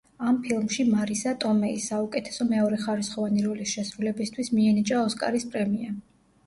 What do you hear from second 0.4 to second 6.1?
ფილმში მარისა ტომეის, საუკეთესო მეორეხარისხოვანი როლის შესრულებისთვის მიენიჭა ოსკარის პრემია.